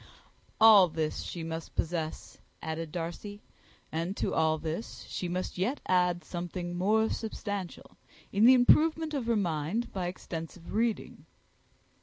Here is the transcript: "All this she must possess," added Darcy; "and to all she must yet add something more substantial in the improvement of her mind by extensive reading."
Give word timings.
"All 0.59 0.87
this 0.87 1.21
she 1.21 1.43
must 1.43 1.75
possess," 1.75 2.39
added 2.59 2.91
Darcy; 2.91 3.43
"and 3.91 4.17
to 4.17 4.33
all 4.33 4.59
she 4.81 5.27
must 5.27 5.59
yet 5.59 5.79
add 5.87 6.23
something 6.23 6.75
more 6.75 7.07
substantial 7.07 7.99
in 8.31 8.45
the 8.45 8.55
improvement 8.55 9.13
of 9.13 9.27
her 9.27 9.35
mind 9.37 9.93
by 9.93 10.07
extensive 10.07 10.73
reading." 10.73 11.27